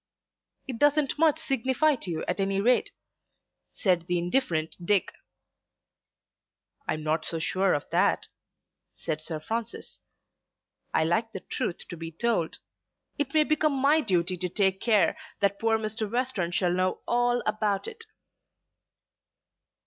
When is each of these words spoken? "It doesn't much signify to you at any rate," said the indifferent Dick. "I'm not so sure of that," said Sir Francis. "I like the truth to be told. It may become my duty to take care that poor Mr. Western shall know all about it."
"It 0.67 0.79
doesn't 0.79 1.19
much 1.19 1.37
signify 1.39 1.93
to 1.95 2.09
you 2.09 2.25
at 2.27 2.39
any 2.39 2.59
rate," 2.59 2.89
said 3.71 4.07
the 4.07 4.17
indifferent 4.17 4.75
Dick. 4.83 5.11
"I'm 6.87 7.03
not 7.03 7.23
so 7.23 7.37
sure 7.37 7.75
of 7.75 7.87
that," 7.91 8.25
said 8.95 9.21
Sir 9.21 9.39
Francis. 9.39 9.99
"I 10.91 11.03
like 11.03 11.33
the 11.33 11.41
truth 11.41 11.87
to 11.89 11.97
be 11.97 12.11
told. 12.11 12.57
It 13.19 13.31
may 13.35 13.43
become 13.43 13.73
my 13.73 14.01
duty 14.01 14.37
to 14.37 14.49
take 14.49 14.81
care 14.81 15.15
that 15.39 15.59
poor 15.59 15.77
Mr. 15.77 16.11
Western 16.11 16.49
shall 16.49 16.71
know 16.73 17.01
all 17.07 17.43
about 17.45 17.87
it." 17.87 18.05